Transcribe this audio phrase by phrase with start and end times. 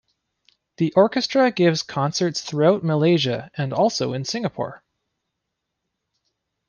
[0.77, 4.83] The orchestra gives concerts throughout Malaysia and also in Singapore.